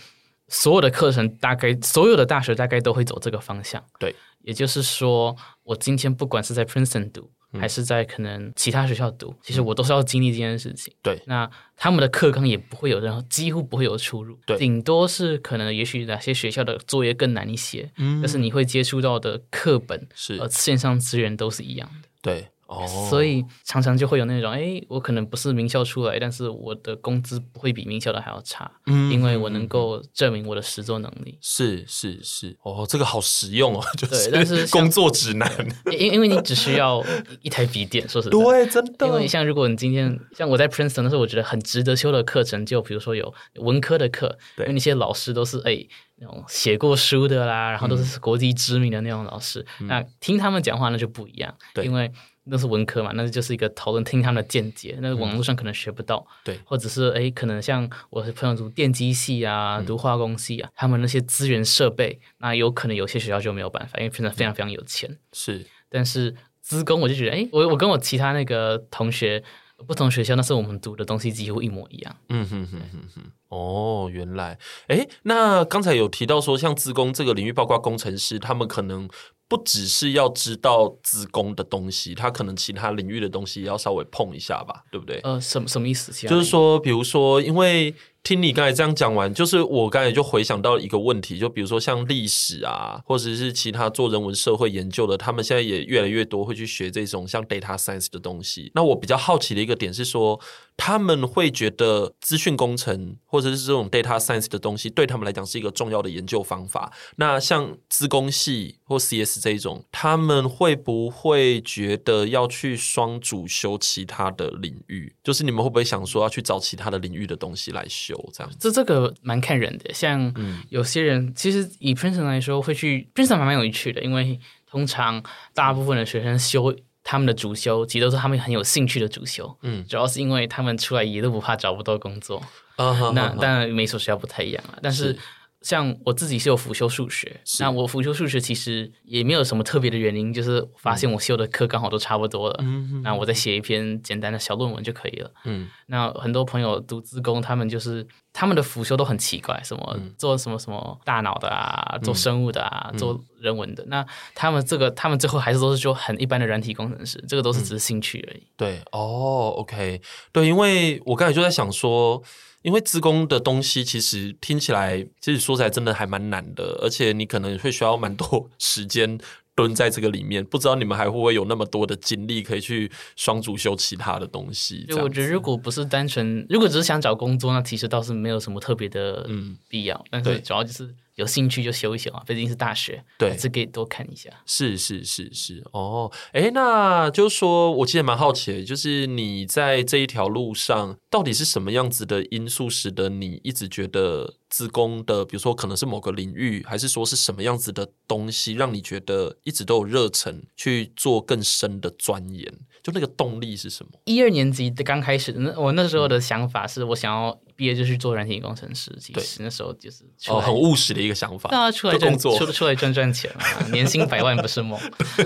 [0.47, 4.15] 所有的课程大概所有的大学大概都会走这个方向，对。
[4.43, 10.91] 也就是说，我今天不管是在 Princeton 读，嗯、还是在可能其他学校读，其实我都是要经历这件事情。
[11.03, 11.21] 对。
[11.27, 14.57] 那他们的课纲也不会有任何，几乎不会有出入，对。
[14.57, 22.47] 顶多是可能也许哪些学校的作业更难一些，嗯，但是你会接触到的课本是呃线上资源都是一样的，对。
[22.71, 31.37] 哦，所以常常就会有那种，哎，我可能不是名校出来，但是我的工资不会比名校的还要差，嗯，因为我能够证明我的实作能力。
[31.41, 35.51] 是是是，哦，这个好实用哦， 就是，但是工作指南，
[35.91, 37.03] 因因为你只需要
[37.41, 39.05] 一台笔电，说实在，对，真的。
[39.05, 45.77] 因为像如果你今天像我在 Princeton 的时候，我觉得很值得修的课程，就比如说有文科的课，对，因为那些老师都是哎
[46.15, 52.09] 那种写过书的啦，然后都是国际知名的那种老师，嗯，那听他们讲话那就不一样，对，因为。
[52.43, 54.97] 那是文科嘛，那就是一个讨论，听他们的见解。
[54.99, 65.17] 那网络上可能学不到，对，或者是诶，可能像我的朋友读电机系啊，读化工系啊，他们那些资源设备，那有可能有些学校就没有办法，因为真的非常非常有钱。
[65.33, 69.43] 是，但是资工我就觉得，诶，我我跟我其他那个同学
[69.87, 72.17] 不同学校，那是我们读的东西几乎一模一样。
[72.29, 73.23] 嗯哼哼哼哼。
[73.49, 79.07] 哦，原来，诶，那刚才有提到说，像资工这个领域，包括工程师，他们可能。
[79.51, 85.19] 不只是要知道资工的东西，他可能其他领域的东西也要稍微碰一下吧，对不对？
[85.25, 86.13] 呃，什么什么意思？
[86.25, 87.93] 就是说，比如说，因为。
[88.23, 98.71] 听你刚才这样讲完，就是我刚才就回想到一个问题，就比如说像历史啊，或者是其他做人文社会研究的，他们现在也越来越多会去学这种像 data science 的东西。
[98.75, 100.39] 那我比较好奇的一个点是说，
[100.77, 106.93] 他们会觉得资讯工程或者是这种 data science 的东西对他们来讲是一个重要的研究方法。
[107.15, 115.15] 那像资工系或 CS 这一种，他们会不会觉得要去双主修其他的领域？
[115.23, 118.29] 就是你们会不会想说要去找其他的领域的东西来学学？
[118.33, 119.93] 这样，这这个蛮看人的。
[119.93, 120.33] 像
[120.69, 125.21] 有些人，嗯、其实以 Princeton 来说，会去 Princeton 蛮蛮有趣的，因为通常
[125.53, 129.57] 大部分的学生修他们的主修，其实都是他们很有兴趣的主修。
[129.61, 132.41] 嗯，主要是因为他们出来也都不怕找不到工作。
[132.77, 135.17] 嗯、那当然每所学校不太一样了，但是。
[135.61, 145.31] 像我自己是有辅修数学，那我辅修数学其实也没有什么特别的原因，就是发现我修的课刚好都差不多了，嗯、那我再写一篇简单的小论文就可以了。
[145.45, 158.39] 嗯，那很多朋友读资工，他们就是他们的辅修都很奇怪，什么做什么什么大脑的啊，做生物的啊，嗯、做人文的，那他们这个他们最后还是都是说很一般的软体工程师，这个都是只是兴趣而已。
[158.39, 162.23] 嗯、对，哦，OK，对，因为我刚才就在想说。
[162.61, 169.19] 因为自工的东西其实听起来，其实说起来真的还蛮难的，而且你可能会需要蛮多时间
[169.55, 170.45] 蹲在这个里面。
[170.45, 174.85] 不知道你们还会不会有那么多的精力可以去双主修其他的东西？
[174.87, 179.95] 就我觉得，如果不是单纯，如果只是想找工作，那其实倒是没有什么特别的嗯必要。
[180.11, 184.29] 嗯、但是主要就是有兴趣就修一修啊，毕竟是大学，对，还是可以多看一下。
[184.45, 202.53] 是是是是，哦，哎，那就是说我其实蛮好奇的，就是你在这一条路上，到底是什么样子的因素使得你一直觉得资工的，比如说可能是某个领域，还是说是什么样子的东西，让你觉得一直都有热忱去做更深的钻研？
[202.83, 203.91] 就那个动力是什么？
[204.05, 208.95] 一二年级的刚开始，那我那时候的想法是我想要毕业就去做软体工程师。
[208.99, 211.49] 其实那时候就是哦，很务实的一个想法。
[211.51, 214.79] 那出来赚出出来赚赚钱嘛，年薪百万不是梦。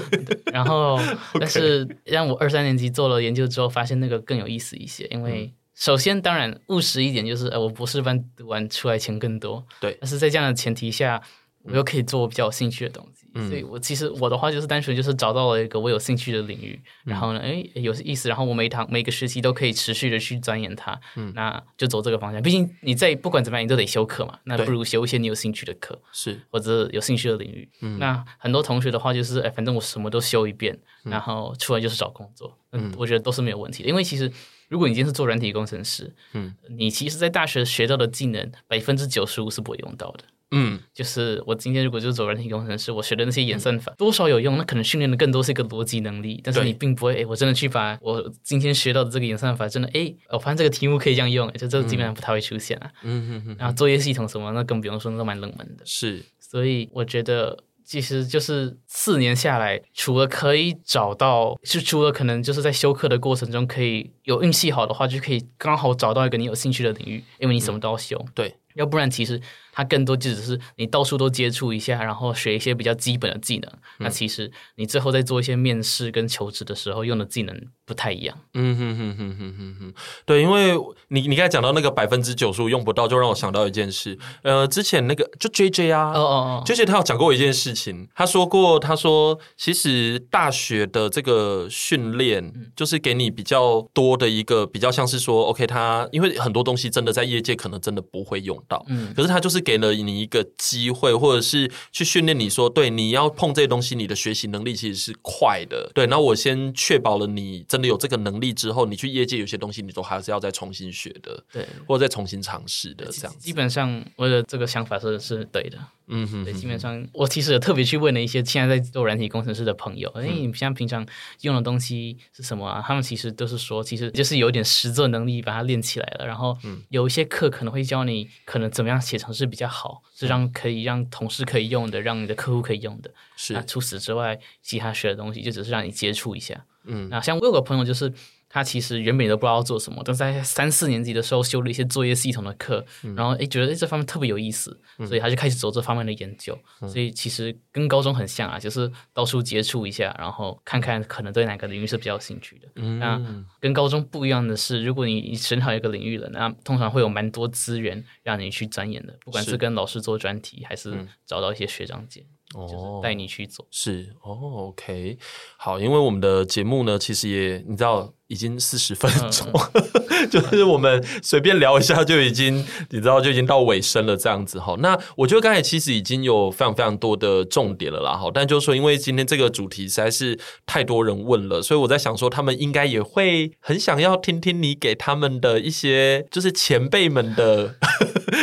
[0.53, 0.99] 然后，
[1.39, 5.07] 但是让我二三年级做了研究之后，发现那个更有意思一些。
[5.07, 9.63] 因为首先，当然务实一点，就是呃，我博士班读完出来钱更多。
[9.79, 11.21] 对，但是在这样的前提下。
[11.65, 22.41] 我又可以做我比较有兴趣的东西，嗯、所以我其实我的话就是单纯就是找到了一个我有兴趣的领域，嗯、然后呢，哎，有意思，然后我每一堂每个学期都可以持续的去钻研它，嗯，那就走这个方向。
[22.41, 26.39] 毕竟你在不管怎么样，你都得修课嘛，那不如修一些你有兴趣的课，是。
[26.51, 27.67] 或者有兴趣的领域。
[27.81, 33.89] 嗯，那很多同学的话就是，哎，反正我什么都修一遍，嗯、然后出来就是找工作，嗯，我觉得都是没有问题的。
[33.89, 34.31] 因为其实
[34.69, 40.23] 如果你今天是做软体工程师，嗯，你其实在大学学到的技能百分之九十五是不会用到的。
[40.51, 52.91] 嗯，就是我今天如果就走软体工程师，我学的那些演算法多少有用，那可能训练的更多是一个逻辑能力，但是你并不会，哎，我真的去把我今天学到的这个演算法，真的，哎，我发现这个题目可以这样用，就这个基本上不太会出现啊。
[53.01, 53.55] 嗯嗯嗯。
[53.57, 55.83] 然后作业系统什么，那更不用说，那都蛮冷门的。
[55.83, 68.23] 是，所以我觉得其实就是四年下来，除了可以找到，是除了可能就是在修课的过程中可以有运气好的话，就可以刚好找到一个你有兴趣的领域，因为你什么都要修。
[68.35, 68.55] 对。
[68.75, 69.39] 要不然，其实
[69.75, 73.69] 它更多就只是你到处都接触一下，然后学一些比较基本的技能。
[73.99, 77.55] 嗯、那其实你最后在做一些面试跟求职的时候用的技能
[77.85, 78.35] 不太一样。
[78.55, 79.93] 嗯哼哼哼哼哼哼，
[80.25, 80.73] 对，因为
[81.09, 84.17] 你你刚才讲到那个百分之九十五用不到，就让我想到一件事。
[84.41, 98.55] 呃，之前那个就 JJ 啊，哦哦哦，JJ 他有讲过一件事情，他说过，他说其实大学的这个训练就是给你比较多的一个比较像是说，OK，他因为很多东西真的在业界可能真的不会用。
[98.67, 106.05] 到，嗯，可是他就是给了你一个机会，或者是去训练你说，对，你要碰这些东西，你的学习能力其实是快的，对。
[106.05, 113.39] 那我先确保了你真的有这个能力之后，你去业界有些东西，你都还是要再重新学的，对，或者再重新尝试的，这样子。
[113.39, 115.77] 基本上我的这个想法是是对的。
[116.07, 121.05] 嗯哼，对，基本上我其实也特别去问了一些现在在做软体工程师的朋友，哎、嗯，你像平常
[121.41, 122.83] 用的东西是什么啊？
[122.85, 126.25] 他们其实都是说，其实就是有点实作能力把它练起来了。
[126.27, 126.57] 然后
[126.89, 133.11] 有一些课可能会教你，可能怎么样写程式比较好，是让可以让同事可以用的，让你的客户可以用的。
[133.35, 136.65] 是，那除此之外，其他学的东西就只是让你接触一下。
[136.85, 138.13] 嗯，那像我有个朋友就是。
[138.55, 146.57] 他其实原本都不知道做什么，但是在三四年级的时候修了一些作业系统的课，嗯、然后诶觉得诶这方面特别有意思，嗯、所以他就开始走这方面的研究。
[146.79, 152.67] 嗯、所以其实跟高中很像啊，就是到处接触一下，然后看看可能对哪个领域是比较有兴趣的。
[152.75, 153.21] 嗯、那
[153.59, 162.25] 跟高中不一样的是，如果你选好一个领域了，那通常会有蛮多资源让你去钻研的，不管是跟老师做专题，还是找到一些学长姐。
[162.67, 165.17] 就是带你去走，是哦，OK，
[165.57, 174.75] 好，因为我们的节目呢，其实也你知道已经四十分钟，嗯、 就是我们随便聊一下就已经你知道就已经到尾声了这样子哈。
[174.79, 187.75] 那我觉得刚才其实已经有非常非常多的重点了啦哈，但就是说因为今天这个主题实在是太多人问了，所以我在想说他们应该也会很想要听听你给他们的一些就是前辈们的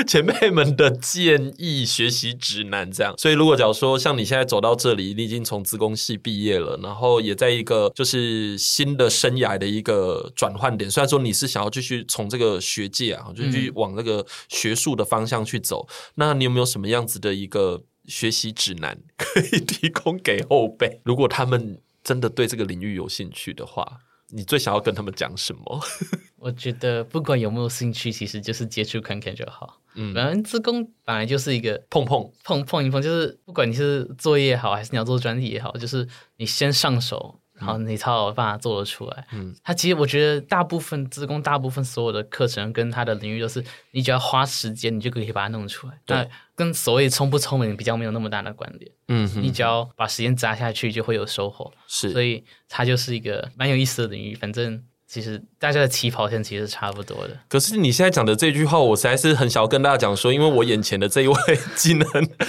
[0.06, 3.14] 前辈们的建议、学习指南这样。
[3.16, 3.92] 所以如果假如说。
[4.02, 10.90] 像你现在走到这里，你已经从资工系毕业了，然后也在一个就是新的生涯的一个转换点。
[10.90, 21.00] 虽然说你是想要继续从这个学界啊，就去往那个学术的方向去走，嗯、那你有没有什么样子的一个学习指南可以提供给后辈？
[21.04, 23.98] 如果他们真的对这个领域有兴趣的话，
[24.32, 25.80] 你最想要跟他们讲什么？
[26.38, 29.78] 我觉得不管有没有兴趣，其实就是接触看看就好。
[29.94, 36.08] 嗯，反正自工本来就是一个碰碰碰碰一碰，就是不管你是作业也好，还是你要做专题也好，就是
[36.38, 37.38] 你先上手。
[37.54, 39.26] 然后你才有办法做得出来。
[39.32, 45.98] 嗯，他其实我觉得大部分自工，大部分所有的课程跟他的领域都是，你只要花时间，你就可以把它弄出来。
[46.04, 48.90] 对，那跟所谓聪不聪明比较没有那么大的关联。
[49.08, 51.72] 嗯，你只要把时间砸下去，就会有收获。
[51.86, 54.34] 是，所以它就是一个蛮有意思的领域。
[54.34, 54.82] 反正
[55.12, 57.38] 其实大家的起跑线其实差不多的。
[57.46, 61.36] 可是你现在讲的这句话，我实在是很想要跟大家讲说，因为我眼前的这一位
[61.76, 62.08] 技能，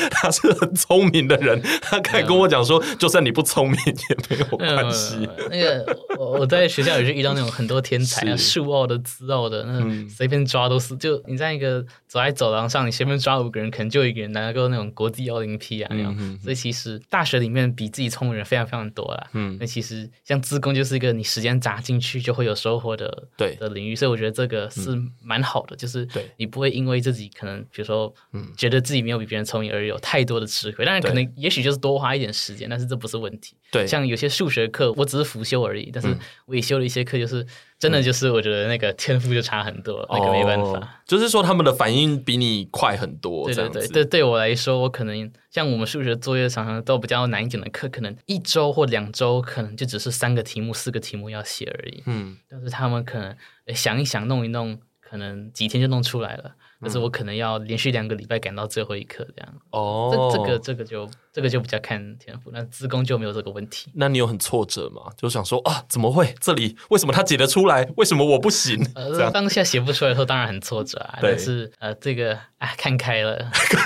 [0.09, 5.27] 他是很聪明的人，他可以跟我讲说，就算你不聪明也没有关系。
[5.49, 10.95] 那个我我在学校也是遇到那种很多天才啊，数奥的、资奥的，那随便抓都是。
[10.95, 16.39] 就你在一个走在走廊上，你随便抓五个人，可能就一个人拿够那种国际奥林匹亚那样。
[16.41, 19.27] 所以其实大学里面比自己聪明人非常非常多啦。
[19.33, 23.55] 嗯，那其实像自工就是一个你时间砸进去就会有收获的对。
[23.55, 28.13] 的领域，所以我觉得这个是蛮好的，就是你不会因为自己可能比如说
[28.57, 30.85] 觉得自己没有比别人聪明而有太多的吃亏。
[30.85, 33.55] 当然可能也许就是多花一点时间，但是这不是问题。
[33.71, 37.45] 对，像有些数学课我只是辅修而已，但是我也修了一些课，就是
[37.83, 41.01] 真的就是我觉得那个天赋就差很多，那个没办法。
[41.05, 43.45] 就是说他们的反应比你快很多。
[43.45, 52.01] 对对对对，对我来说，我可能像我们数学作业常常都比较难一点的课，可能一周或两周可能就只是三个题目、四个题目要写而已。
[52.05, 53.35] 嗯，但是他们可能
[53.75, 56.55] 想一想、弄一弄，可能几天就弄出来了。
[56.83, 59.53] 但是我可能要连续两个礼拜赶到最后一刻这样。
[59.71, 63.89] 哦，这这个这个就这个就比较看天赋，那自工就没有这个问题。
[63.95, 65.03] 那你有很挫折吗？
[65.17, 68.85] 就想说啊，怎么会这里为什么他解得出来，为什么我不行？
[68.95, 71.19] 呃，当下写不出来的时候，当然很挫折啊。
[71.21, 73.37] 但是呃，这个啊，看开了，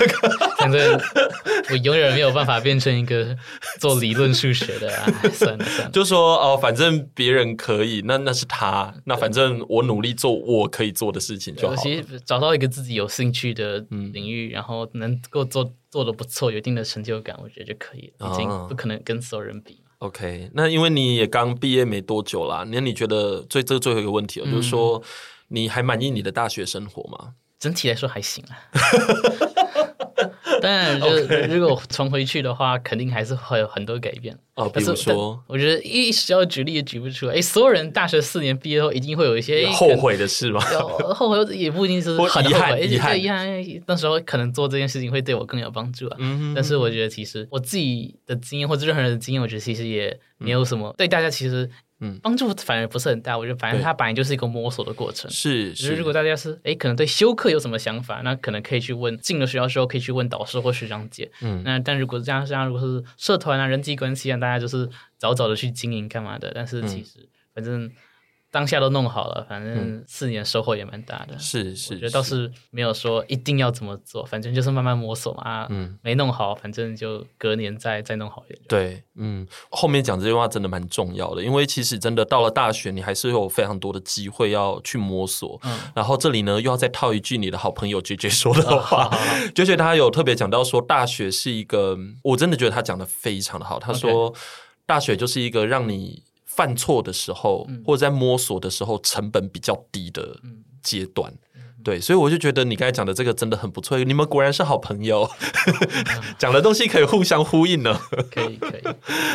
[0.56, 1.00] 反正
[1.70, 3.36] 我永远没有办法变成一个
[3.80, 5.04] 做理论数学的啊。
[5.34, 11.74] 算了算了，就说哦，反正别人可以，那那是他，那反正我努力做我可以做的事情就好。
[11.74, 13.80] 其实找到一个自己有兴趣的
[14.12, 18.30] 领域，嗯、然后能够做做的不错，有一定的成就感，我觉得就可以了。
[18.30, 19.82] 已经不可能跟所有人比。
[19.98, 25.02] OK，那因为你也刚毕业没多久啦，那你觉得最这最后一个问题，嗯、就是说
[25.48, 27.32] 你还满意你的大学生活吗？
[27.58, 28.56] 整体来说还行啊。
[30.60, 31.06] 当然，就
[31.54, 34.36] 如果重回去的话，肯定还是会有很多改变。
[34.56, 37.34] 哦，比如说，我觉得一时要举例也举不出来。
[37.34, 40.60] 哎，所有人大学四年毕业后，一定会有一些后悔的事吗？
[41.14, 43.64] 后悔也不一定是 很遗憾，遗憾，遗憾。
[43.86, 46.16] 那时候可能做这件事情会对我更有帮助啊。
[46.18, 51.70] 嗯，但是我觉得，其实我自己的经验或者任何人的经验，我觉得其实也没有什么对大家其实。
[52.00, 55.30] 嗯，帮助反而不是很大，我觉得反正它本来就是一个摸索的过程。
[55.30, 55.94] 是，是。
[55.94, 61.30] 如果大家是哎，可能对修课有什么想法，那可能可以去问进了学校之后可以去问导师或学长姐。
[61.42, 66.52] 嗯，那但如果这样这样，如果是社团啊、人际关系啊，大家就是早早的去经营干嘛的。
[66.54, 67.90] 但是其实反正。
[68.50, 71.34] 当下都弄好了，反正四年收获也蛮大的。
[71.34, 75.42] 嗯、是是，我觉得倒是没有说一定要怎么做，反正就是慢慢摸索嘛。
[75.42, 78.60] 啊，嗯，没弄好，反正就隔年再再弄好一点。
[78.66, 85.60] 对，嗯，后面讲这句话真的蛮重要的，因为其实真的到了大学，你还是有非常多的机会要去摸索。
[85.64, 89.10] 嗯，然后这里呢，又要再套一句你的好朋友 JJ 说的话，
[89.54, 93.78] JJ 他有特别讲到说，大学是一个，我真的觉得他讲的非常的好。
[93.78, 94.34] 他说，
[94.86, 96.22] 大学就是一个让你。
[96.58, 100.40] 犯错的时候，或者在摸索的时候，成本比较低的
[100.82, 101.32] 阶段。
[101.88, 105.26] 对，所以我就觉得你刚才讲的这个真的很不错，你们果然是好朋友
[106.38, 107.98] 讲的东西可以互相呼应呢。
[108.30, 108.82] 可以，可以。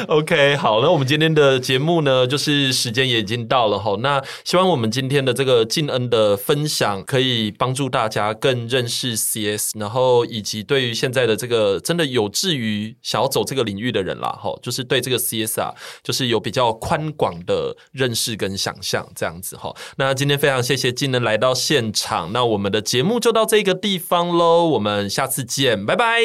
[0.08, 3.98] OK，好，那我们今天的节目呢，就是时间也已经到了哈。
[4.02, 15.74] 那希望我们今天的这个敬恩的分享，可以帮助大家更认识 CS，然后以及对于现在的这个真的有志于想要走这个领域的人啦，哈，就是对这个 CS 啊，
[16.04, 19.76] 就是有比较宽广的认识跟想象这样子哈。
[19.98, 26.22] 那今天非常谢谢敬恩来到现场，我们的节目就到这个地方喽，我们下次见，拜拜。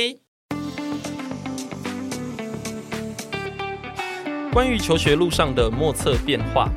[4.52, 6.68] 关于求学路上的莫测变化，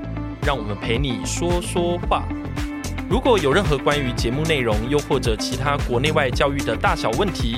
[0.46, 2.28] 让我们陪你说说话。
[3.10, 7.58] 如果有任何关于节目内容，又或者其他国内外教育的大小问题，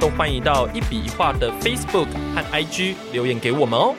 [0.00, 3.94] 都欢迎到一笔一画的 Facebook 和 IG 留言给我们哦。